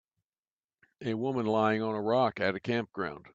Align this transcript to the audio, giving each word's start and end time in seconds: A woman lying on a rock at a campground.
A 1.03 1.13
woman 1.13 1.45
lying 1.45 1.83
on 1.83 1.93
a 1.93 2.01
rock 2.01 2.39
at 2.39 2.55
a 2.55 2.59
campground. 2.59 3.27